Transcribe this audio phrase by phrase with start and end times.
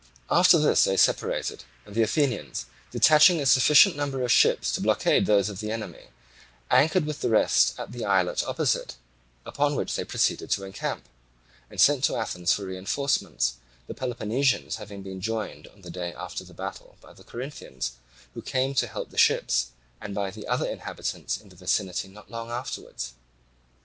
[0.31, 5.27] After this they separated, and the Athenians, detaching a sufficient number of ships to blockade
[5.27, 6.07] those of the enemy,
[6.71, 8.95] anchored with the rest at the islet adjacent,
[9.45, 11.07] upon which they proceeded to encamp,
[11.69, 16.43] and sent to Athens for reinforcements; the Peloponnesians having been joined on the day after
[16.43, 17.91] the battle by the Corinthians,
[18.33, 19.67] who came to help the ships,
[20.01, 23.13] and by the other inhabitants in the vicinity not long afterwards.